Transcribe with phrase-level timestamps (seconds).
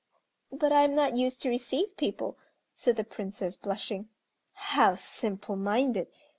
[0.51, 2.35] "But I am not used to receive people,"
[2.73, 4.09] said the Princess, blushing.
[4.53, 6.07] "How simple minded!"